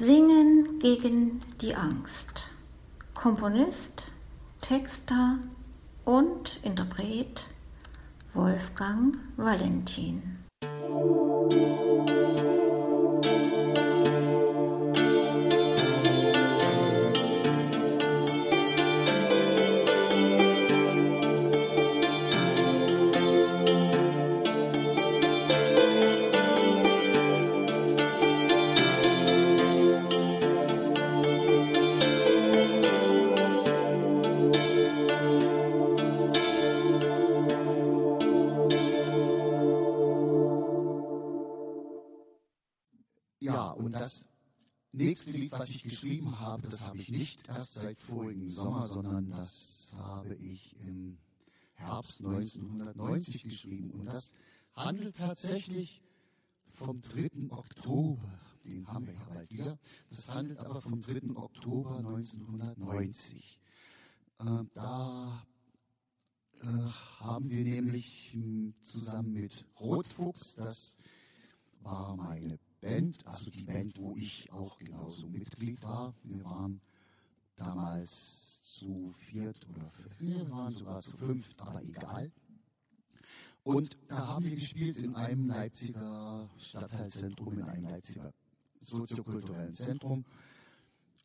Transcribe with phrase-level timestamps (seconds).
[0.00, 2.52] Singen gegen die Angst.
[3.14, 4.12] Komponist,
[4.60, 5.38] Texter
[6.04, 7.48] und Interpret
[8.32, 10.38] Wolfgang Valentin.
[44.98, 49.30] Nächste Lied, was ich geschrieben habe, das habe ich nicht erst seit vorigen Sommer, sondern
[49.30, 51.18] das habe ich im
[51.74, 53.90] Herbst 1990 geschrieben.
[53.92, 54.32] Und das
[54.74, 56.02] handelt tatsächlich
[56.66, 57.50] vom 3.
[57.50, 58.28] Oktober.
[58.64, 59.78] Den haben wir ja bald wieder.
[60.10, 61.36] Das handelt aber vom 3.
[61.36, 63.58] Oktober 1990.
[64.40, 65.46] Äh, da
[66.62, 66.66] äh,
[67.20, 68.36] haben wir nämlich
[68.82, 70.96] zusammen mit Rotfuchs, das
[71.80, 76.14] war meine Band, also die Band, wo ich auch genauso Mitglied war.
[76.22, 76.80] Wir waren
[77.56, 82.30] damals zu viert oder wir waren sogar zu fünft, aber egal.
[83.64, 88.32] Und da haben wir gespielt in einem Leipziger Stadtteilzentrum, in einem Leipziger
[88.80, 90.24] soziokulturellen Zentrum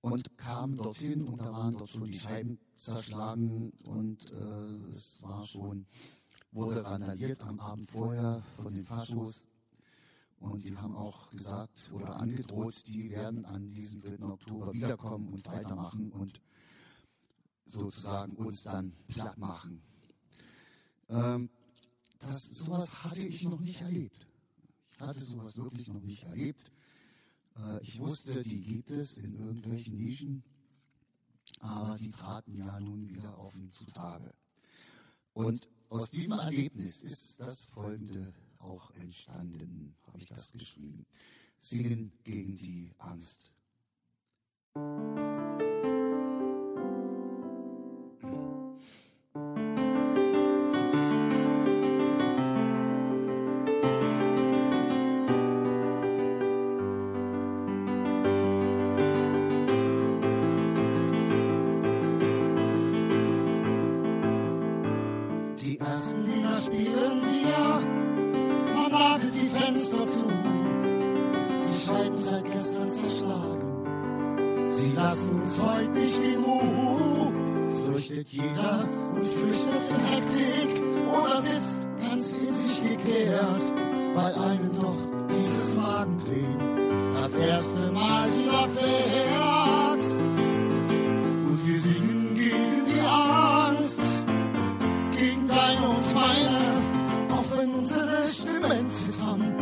[0.00, 5.44] und kamen dorthin und da waren dort schon die Scheiben zerschlagen und äh, es war
[5.44, 5.86] schon,
[6.52, 9.44] wurde randaliert am Abend vorher von den Faschos
[10.40, 14.24] und die haben auch gesagt oder angedroht, die werden an diesem 3.
[14.24, 16.40] Oktober wiederkommen und weitermachen und
[17.64, 19.82] sozusagen uns dann platt machen.
[21.08, 21.50] Ähm,
[22.20, 24.26] das, sowas hatte ich noch nicht erlebt.
[24.92, 26.72] Ich hatte sowas wirklich noch nicht erlebt.
[27.56, 30.42] Äh, ich wusste, die gibt es in irgendwelchen Nischen,
[31.60, 34.32] aber die traten ja nun wieder offen zutage.
[35.32, 41.06] Und aus diesem Erlebnis ist das folgende auch entstanden, habe ich das geschrieben.
[41.58, 43.47] Singen gegen die Angst.
[74.80, 77.32] Sie lassen uns heute nicht in Ruhe.
[77.84, 83.72] Fürchtet jeder und flüchtet die Hektik oder sitzt ganz in sich gekehrt,
[84.14, 84.96] weil einem doch
[85.28, 86.58] dieses Magendrehen
[87.20, 90.12] das erste Mal wieder fährt.
[91.48, 94.00] Und wir singen gegen die Angst,
[95.18, 99.54] gegen deine und meine, auch wenn unsere Stimmen zittern.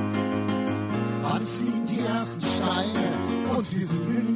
[1.23, 4.36] Wann fliegen die ersten Steine und wir singen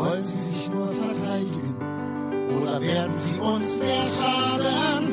[0.00, 1.76] Wollen sie sich nur verteidigen?
[2.56, 5.12] Oder werden sie uns mehr schaden?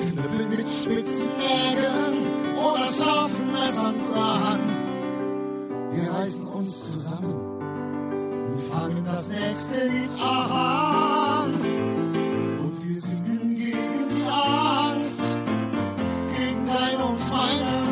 [0.00, 2.16] Knüppel mit spitzen Nägeln
[2.58, 4.60] oder scharfen Messern dran.
[5.92, 7.34] Wir reißen uns zusammen
[8.50, 11.54] und fangen das nächste Lied an.
[12.58, 15.38] Und wir singen gegen die Angst,
[16.36, 17.84] gegen dein und meine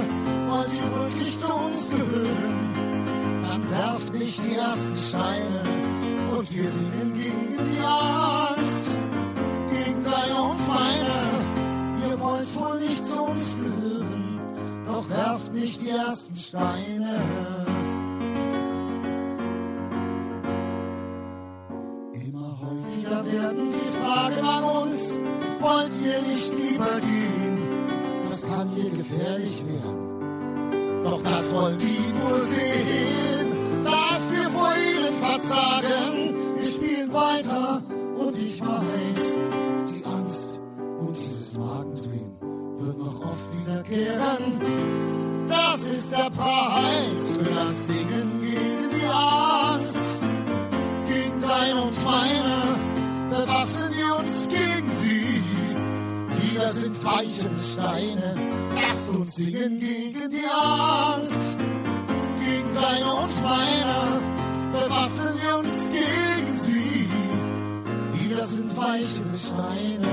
[0.50, 5.61] wollt ihr wirklich zu uns gehören, dann werft nicht die ersten Steine
[6.54, 8.88] wir singen gegen die Angst,
[9.70, 11.22] gegen deine und meine.
[12.08, 14.40] Ihr wollt wohl nicht zu uns gehören,
[14.84, 17.24] doch werft nicht die ersten Steine.
[22.12, 25.20] Immer häufiger werden die Fragen an uns,
[25.60, 27.58] wollt ihr nicht lieber gehen?
[28.28, 31.02] Das kann hier gefährlich werden.
[31.02, 33.41] Doch das wollen die nur sehen,
[35.12, 36.34] ihnen verzagen.
[36.56, 37.82] Wir spielen weiter
[38.16, 39.40] und ich weiß,
[39.94, 40.60] die Angst
[41.00, 42.32] und dieses Magendrehen
[42.78, 45.46] wird noch oft wiederkehren.
[45.48, 50.22] Das ist der Preis für das Singen gegen die Angst.
[51.06, 52.78] Gegen deine und meine
[53.28, 55.42] bewaffnen wir uns gegen sie.
[56.40, 58.34] Lieder sind weichere Steine,
[58.74, 61.56] lasst uns singen gegen die Angst.
[62.44, 64.41] Gegen deine und meine
[64.72, 67.08] bewaffnen wir uns gegen sie.
[68.14, 70.08] Lieder sind weichere Steine,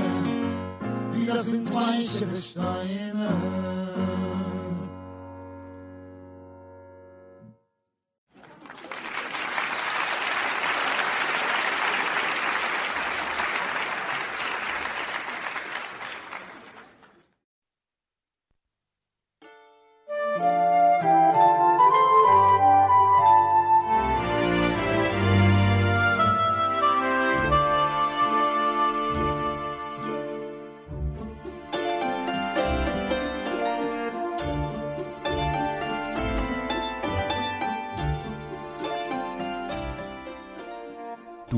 [1.14, 3.59] Lieder sind weichere Steine.